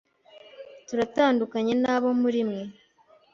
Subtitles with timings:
[0.87, 2.63] Turatandukanye nabo muri bimwe.